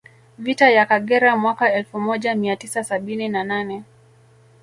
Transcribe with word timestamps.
Vita 0.37 0.69
ya 0.69 0.85
Kagera 0.85 1.35
mwaka 1.35 1.73
elfu 1.73 1.99
moja 1.99 2.35
mia 2.35 2.55
tisa 2.55 2.83
sabini 2.83 3.29
na 3.29 3.43
nane 3.43 3.83